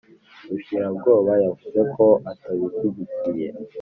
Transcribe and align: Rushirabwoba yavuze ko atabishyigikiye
Rushirabwoba 0.49 1.31
yavuze 1.43 1.79
ko 1.95 2.05
atabishyigikiye 2.31 3.47